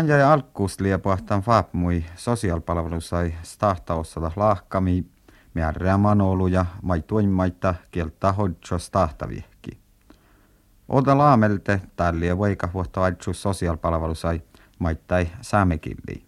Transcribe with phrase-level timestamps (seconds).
[0.00, 5.04] Tän jäi alkuus liepahtan faapmui sosiaalpalvelu sai stahtaossata lahkami,
[5.54, 9.78] määrää manolu ja mai tuimaita kieltä hodjo stahtavihki.
[10.88, 14.42] Ota laamelte tälliä voika vuotta aitsu sosiaalpalvelu sai
[14.78, 16.24] maittai saamekilli.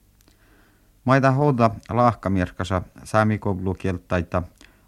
[1.04, 4.42] Maita houda lahkamirkasa saamikoglu kieltaita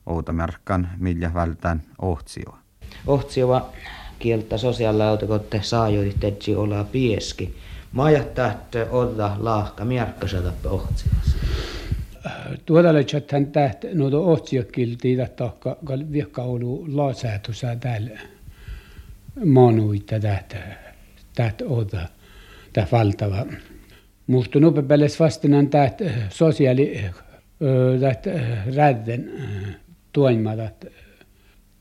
[0.07, 2.59] outa merkkan millä vältään ohtsioa.
[3.07, 3.73] Ohtsioa
[4.19, 7.57] kieltä sosiaalilautakotte saajoitetsi olla pieski.
[7.95, 11.37] Majattaa, että olla lahka mierkkasata ohtsiossa.
[12.67, 18.11] Tuodalle chattan täht noita otsiokilti tahka kal viekka olu laasäätusa täällä
[19.45, 20.55] maanuita täht
[21.35, 22.09] täht ota
[22.73, 23.47] täht valtava.
[24.27, 27.05] Musta nopepelles vastinan täht sosiaali
[28.01, 28.27] täht
[28.77, 29.33] rädden
[30.13, 30.71] tuoimata.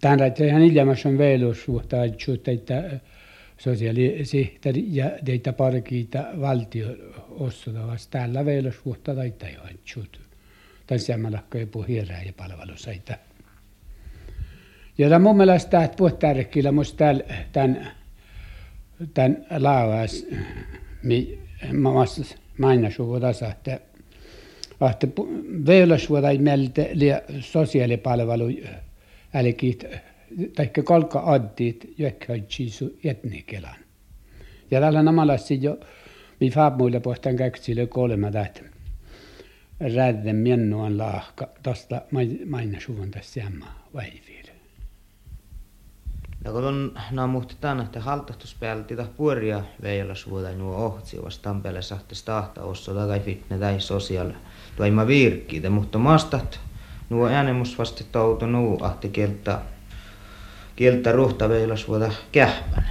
[0.01, 2.99] Tämän ihan ilmassa on veilussuhta, että
[3.57, 6.87] sosiaalisihteeri ja teitä parkiita valtio
[8.11, 8.45] Tällä
[9.15, 10.21] taita jo antsut.
[10.87, 13.13] Tämän semmalakka ei puhu hirää ja palvelusaita.
[14.97, 17.05] Ja tämä mun mielestä puhut tärkeillä musta
[17.51, 17.91] tämän,
[19.13, 19.45] tämän
[21.71, 21.89] mä
[22.57, 23.79] mainitsin tässä, että
[24.89, 25.07] että
[25.65, 26.81] veilussuhta meiltä
[27.39, 28.49] sosiaalipalvelu
[29.33, 29.57] Eli
[30.55, 33.75] tai kalka addit jökkäitsisu etnikelan.
[34.71, 35.79] Ja täällä namalassa jo
[36.39, 38.61] mi faamuilla pohtan käksille kolme tätä.
[39.95, 41.49] Rädden mennuan lahka.
[41.63, 42.01] Tästä
[42.45, 44.43] maina suvun tässä jämmä vaiviin.
[46.45, 51.81] No kun on naamuhti tänne, että haltahtuspäälti ta puoria veijalla suuta nuo ohtsi vasta Tampeelle
[51.81, 54.31] sahte stahta osso takai fitne tai sosiaal
[54.75, 56.59] toima virkkiitä, mutta mastat
[57.09, 59.59] nuo äänemus vasta touto nuu ahti kieltä
[60.75, 62.83] kieltä ruhta veilas vuoda kähpän.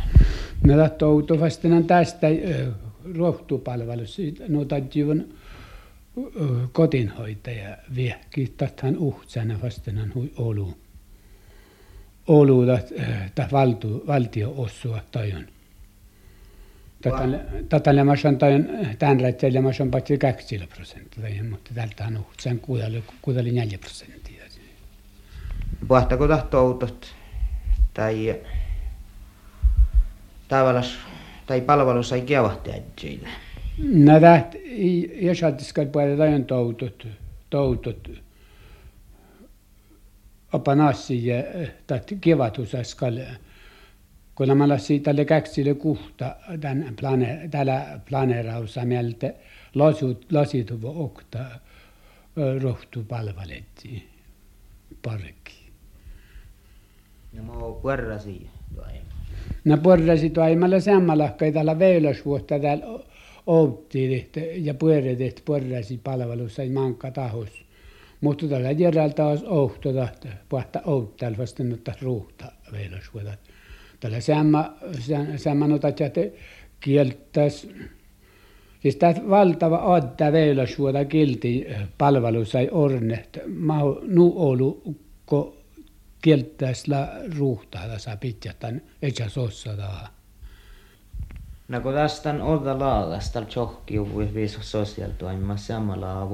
[0.66, 2.26] No touto vastinan tästä
[3.18, 4.18] rohtupalvelus,
[4.48, 5.34] no tajjuvun
[6.72, 10.74] kotinhoitaja vie, kiittäthän uhtsana vastinan olu.
[12.26, 12.66] Olu
[13.34, 15.46] ta valtu, valtio osua tajun.
[17.68, 18.68] Tätä lemashan tajun,
[18.98, 22.60] tämän räitseen lemashan paitsi 20 prosenttia, mutta tältä on uhtsan
[23.22, 24.42] kuudelle 4 prosenttia.
[25.88, 27.14] Vahtako tahtoo autot
[27.94, 28.40] tai
[30.48, 30.98] tavallas
[31.46, 33.28] tai palvelus ei kiavahtajille.
[33.78, 34.54] No täht,
[35.20, 37.06] jos ajattiskal puolella tajon toutot,
[37.50, 38.10] toutot,
[40.52, 41.36] opanassi ja
[41.86, 43.18] täht kivatusaiskal,
[44.34, 46.36] kun nämä lassi tälle käksille kuhta
[47.00, 49.34] plane, tällä planeeraussa mieltä
[49.74, 51.38] lasut, lasituvo okta
[52.62, 54.08] rohtu palvelettiin
[55.02, 55.61] parkki.
[57.32, 58.46] No puerrasi
[59.64, 62.84] No puerrasi toimalla sammalahkai täällä Veilasvuotta täällä
[63.46, 67.64] oltiin ja pyöretet puerrasi palvelussa mankka tahos.
[68.20, 70.08] Mutta tällä järjellä taas ouhtota,
[70.48, 73.32] puhta outtäällä vasta nyt ruuhta Veilasvuotta.
[74.00, 74.18] Tällä
[75.66, 76.20] notat, että
[76.80, 77.74] kieltäisi
[78.82, 81.66] Siis tämä valtava adda Veilasvuota kilti
[81.98, 83.40] palvelussa ei ornet.
[83.46, 84.32] Mä nu
[86.30, 90.08] ollut, kun kieltäisellä ruuhtaa saa pitjätän etsä sossadaa.
[91.68, 96.30] No kun tästä on laadasta johki juuri viisi sosiaalitoimma samalla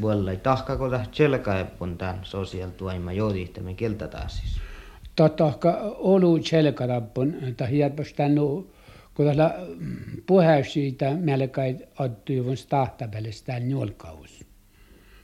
[0.00, 0.36] vuonna.
[0.42, 4.60] Tahkako tämä selkäepun tämän sosiaalitoimma johdihtamme kieltä taas siis?
[5.16, 5.52] Totta,
[5.98, 7.68] olu selkärappun, tai
[8.16, 8.40] tänne,
[9.14, 9.26] kun
[10.26, 11.82] puheessa siitä melkein
[12.54, 14.44] stahtabellista täällä njolkaus.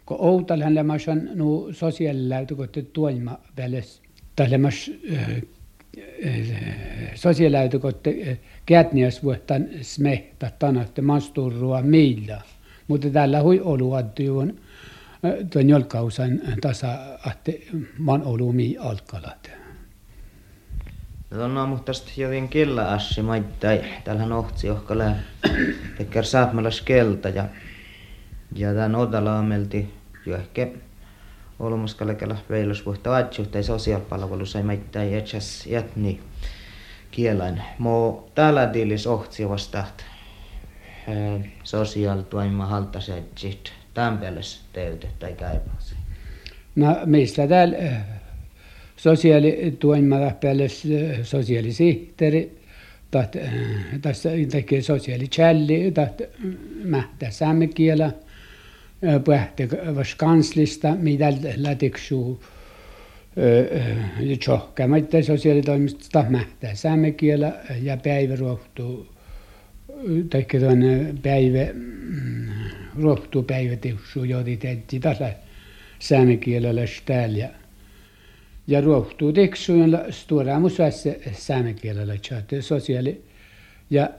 [0.06, 4.03] Kun outalhan lämmäsän nu sosiaaliläytökotte tuoima väles
[4.37, 4.91] tällaimas
[7.15, 12.41] sosiaalilautakotte kätniäsvuottan smehta tanatte masturrua millä.
[12.89, 14.61] Mutta tällä hui olu adjuun
[15.53, 17.61] tuon jolkausan tasa ahte
[17.99, 19.50] man olu mi alkalat.
[21.30, 25.13] No no mutta jokin killa assi maittai tällähän ohtsi ohkale
[25.97, 27.48] tekkär saapmalas kelta ja
[28.54, 29.95] ja tän odalaamelti
[30.27, 30.69] jo ehkä
[31.65, 36.21] olmaskalekella veilusvuotta adjuhta sosiaalipalvelussa ei maittää etsäs jätni
[37.11, 37.63] kielain.
[37.78, 40.05] Mo täällä diilis ohtsi vastaat
[41.65, 45.95] sosiaalitoimma haltasetsit tämpeles teyte tai käypäsi.
[46.77, 47.77] No mistä täällä
[48.97, 50.66] sosiaalitoimma päälle
[51.22, 52.65] sosiaalisihteeri
[54.03, 55.93] tässä tekee sosiaalichalli,
[56.84, 58.13] mähtä saamekielä
[59.24, 59.68] pähte
[60.16, 62.44] kanslista, mitä lätiksuu
[64.48, 66.74] johkamatta sosiaalitoimistosta mähtää.
[66.74, 67.52] Saamekielä
[67.82, 69.14] ja päiväruohtuu
[70.30, 71.66] taikka tuonne päivä,
[73.02, 75.30] rohtupäivä tiussu, jodi tehtiin tasa
[75.98, 77.38] saamekielellä täällä.
[77.38, 77.48] Ja
[78.66, 83.24] ja rohtuu teksuun stora musassa saamekielellä chatte sosiaali
[83.91, 84.10] ja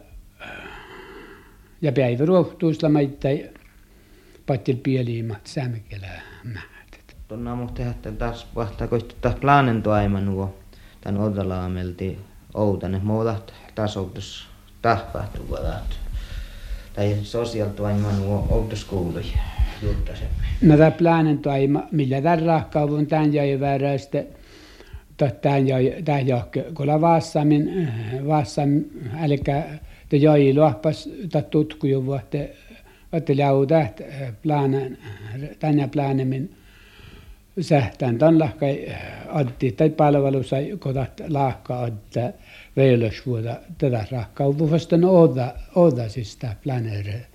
[1.81, 3.50] ja päivä rohtuusla maittai
[4.46, 6.08] pattil pieliimmat saamekielä
[6.44, 7.16] mähät.
[7.28, 10.58] Tuonna mutta että taas vahtaa koittaa planen toima nuo
[11.02, 12.20] tän odalaamelti
[12.54, 13.36] outane muuta
[13.76, 14.48] taas outus
[14.82, 15.58] tapahtuu
[16.94, 19.26] tai sosiaalitoima nuo outoskouluja
[19.82, 20.36] juttasemmin.
[20.62, 24.24] No tämä planen toima, millä tämän rahkaavun tämän jäi vääräistä
[25.42, 27.90] tämän jäi tämän jahke, kun la vaassamin,
[28.28, 28.70] vaassam,
[29.24, 29.38] eli
[30.10, 32.56] te jäi luopas tat tutkuju vuotte,
[33.13, 34.02] että liau täht
[34.42, 34.98] planen,
[35.60, 36.56] tänne planemin
[37.62, 38.96] sähtään tämän lahkai
[39.28, 40.94] addi tai palvelussa, kun
[41.28, 42.34] lahka adda
[42.75, 47.25] veilösvuoda tätä rahkaa vuostan oda oda siis tämä planeere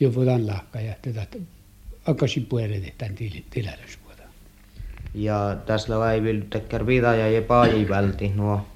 [0.00, 1.26] jo vuodan lahka ja tätä
[2.06, 3.14] akasi puolelle tämän
[3.50, 4.22] tilallisvuoda.
[5.14, 8.66] Ja tässä vai vill tekkär vidaja ja paaji välti nuo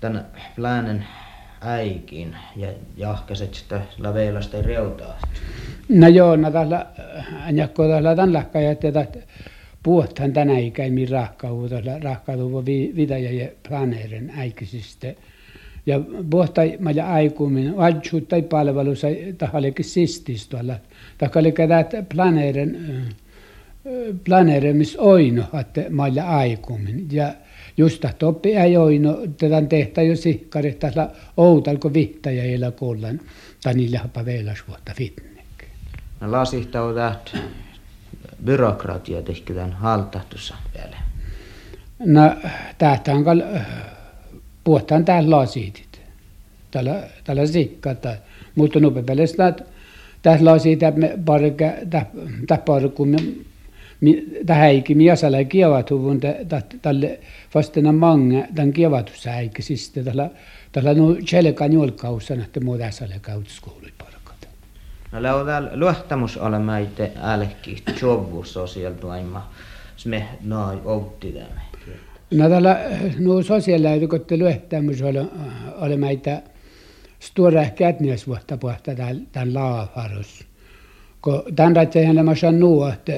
[0.00, 0.26] tän
[0.56, 1.06] planen
[1.64, 5.18] äikin ja jahkaset sitä laveilasta reutaa.
[5.88, 6.86] No joo, no tällä
[7.92, 9.06] tällä tämän lahka ja tätä
[9.82, 12.64] puhutaan tänä ikäimi rahkauudella, rahkauduva
[12.96, 15.14] vidaja ja planeeren äikisistä.
[15.86, 16.00] Ja
[16.30, 17.74] puhutaan ja aikummin,
[18.28, 19.06] tai palvelussa
[19.38, 20.74] tahalikin sistis tuolla.
[21.18, 22.78] Takali kädät planeeren,
[24.24, 27.08] planeeren missä oino, että mailla aikummin.
[27.12, 27.34] Ja
[27.76, 33.20] just toppi ei oino, tätä tehtä jo sikkari, tässä outalko vihtaja ei kuullaan,
[33.62, 34.24] tai niillä hapa
[34.68, 35.44] vuotta fitnek.
[36.20, 37.36] No lasihta on täht
[38.44, 39.22] byrokratia
[39.54, 40.96] tämän haltahtussa vielä?
[41.98, 42.36] No,
[42.78, 43.42] tähtä on kal,
[44.64, 46.00] puhutaan täällä lasiitit.
[46.70, 48.16] Täällä, täällä sikkata.
[48.54, 49.64] Mutta nopeasti että
[50.22, 51.64] tässä lasiit, me parka,
[54.00, 56.20] tämä parku, tähän eikin miasalla kievatuvun
[56.82, 57.20] tälle
[57.54, 60.30] vastena mange, tämän kievatussa eikä siis tällä,
[60.72, 63.54] tällä no selkan julkaussa, että muu tässä ole kautta
[65.12, 69.50] No laudan luottamus olema itse älkki sovvu sosiaalitoima
[69.96, 71.60] sme noin outti tämä.
[72.30, 72.80] No tällä
[73.18, 75.02] no sosiaalitoimat luottamus
[75.76, 76.42] olema itse
[77.20, 78.92] stora kätnies vuotta puhta
[79.32, 80.46] tämän laavarus.
[81.24, 81.42] Kun
[82.22, 83.12] mä saan nuo, että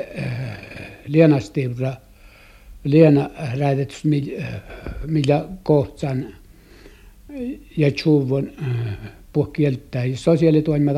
[1.07, 1.93] Liena Stivra,
[2.85, 4.05] Liena räädetus
[5.07, 6.27] millä kohtsan
[7.77, 8.51] ja tjuvon
[9.33, 10.03] puhkieltä.
[10.15, 10.97] Sosiaalitoimat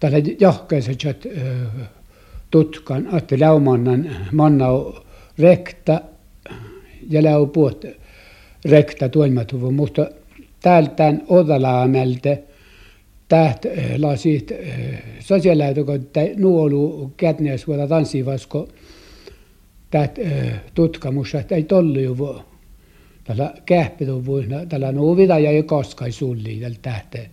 [0.00, 0.98] tällä johkaiset
[2.50, 4.92] tutkan, että läumannan mannau
[5.38, 6.00] rekta
[7.10, 7.84] ja läu puot
[8.64, 10.10] rekta tuimatuvu, mutta
[10.62, 12.28] täältään odalaamelta
[13.28, 13.66] täht
[13.98, 14.52] lasit
[15.20, 16.02] sosiaalilaitokot
[16.36, 18.68] nuolu kätnees vuoda tanssivasko
[19.90, 20.18] täht
[20.74, 22.44] tutkamussa, että ei tollu jo
[23.24, 27.30] tällä kähpituvuina, tällä nuuvita ja koskai sulli tällä tähteen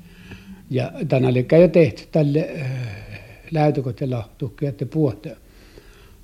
[0.69, 2.71] ja tänä oli jo tehty tälle äh,
[3.51, 5.29] läytökote lahtukki, että puhta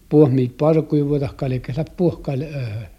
[0.10, 1.62] puhmiit parkuja vuotakka, eli
[1.98, 2.90] puhkal äh,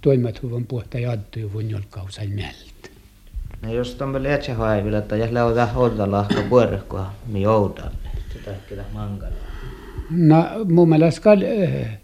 [0.00, 2.75] toimet huvun puhta jaddu huvun jolkausain mieltä.
[3.62, 7.90] No jos tuomme lietse haivilla, että jos leuta hodda lahka puerkkoa, niin joudalle,
[8.32, 9.36] sitä kyllä mangalla.
[10.10, 11.98] No mun mielestä äh,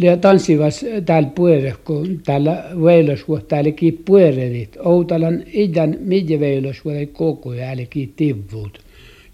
[0.00, 4.76] ja tanssivas täällä puere, kun täällä Veilasvuot täälläkin pueredit.
[4.84, 8.78] Outalan idän midje Veilasvuot koko jäälläkin tivut.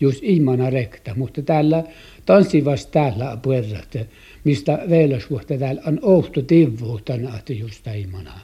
[0.00, 1.85] Just imana rekta, mutta täällä
[2.26, 4.09] tanssivas täällä pueret,
[4.45, 7.11] mistä Veilasvuotta täällä on outo tivuut,
[7.49, 8.40] just imana.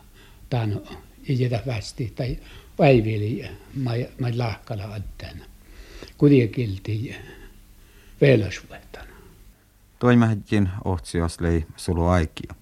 [0.51, 0.81] Tän
[1.29, 2.37] ijetä västi tai
[2.77, 5.45] päivili mai, mai lahkala adtana.
[6.19, 7.15] Kuitenkin
[8.21, 9.15] Veilasvuottana.
[9.99, 12.55] Toimähetkin otsios lei sulu aikia.